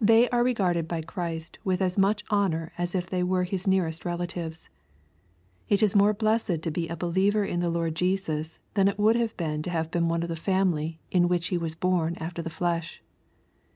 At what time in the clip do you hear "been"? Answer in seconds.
9.36-9.62, 9.90-10.06